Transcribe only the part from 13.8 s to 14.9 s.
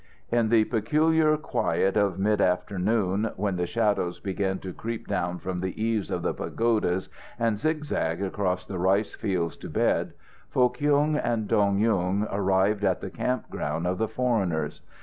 of the foreigners.